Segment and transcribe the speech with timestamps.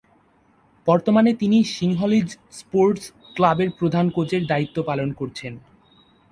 [0.87, 3.05] বর্তমানে তিনি Sinhalese sports
[3.35, 5.53] ক্লাবের প্রধান কোচের দায়িত্ব পালন করছেন।